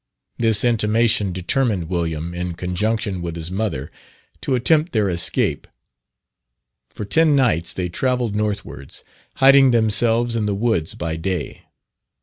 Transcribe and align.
This 0.39 0.63
intimation 0.65 1.31
determined 1.31 1.87
William, 1.87 2.33
in 2.33 2.55
conjunction 2.55 3.21
with 3.21 3.35
his 3.35 3.51
mother, 3.51 3.91
to 4.41 4.55
attempt 4.55 4.93
their 4.93 5.07
escape. 5.11 5.67
For 6.91 7.05
ten 7.05 7.35
nights 7.35 7.71
they 7.71 7.87
travelled 7.87 8.35
northwards, 8.35 9.03
hiding 9.35 9.69
themselves 9.69 10.35
in 10.35 10.47
the 10.47 10.55
woods 10.55 10.95
by 10.95 11.17
day. 11.17 11.67